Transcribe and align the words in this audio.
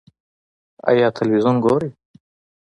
ایا 0.89 1.07
تلویزیون 1.17 1.55
ګورئ؟ 1.63 1.89